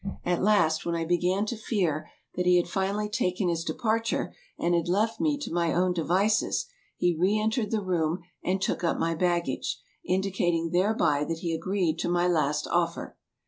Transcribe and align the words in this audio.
At 0.25 0.41
last, 0.41 0.83
when 0.83 0.95
I 0.95 1.05
began 1.05 1.45
to 1.45 1.55
fear 1.55 2.09
that 2.33 2.47
he 2.47 2.57
had 2.57 2.67
finally 2.67 3.07
taken 3.07 3.49
his 3.49 3.63
departure 3.63 4.33
and 4.57 4.73
had 4.73 4.87
left 4.87 5.21
me 5.21 5.37
to 5.37 5.53
my 5.53 5.71
own 5.75 5.93
devices, 5.93 6.65
he 6.97 7.15
re 7.15 7.37
entered 7.37 7.69
the 7.69 7.83
room 7.83 8.23
and 8.43 8.59
took 8.59 8.83
up 8.83 8.97
my 8.97 9.13
baggage, 9.13 9.79
indicating 10.03 10.71
thereby 10.71 11.23
that 11.25 11.41
he 11.41 11.53
agreed 11.53 11.99
to 11.99 12.09
my 12.09 12.27
last 12.27 12.65
offer. 12.71 13.15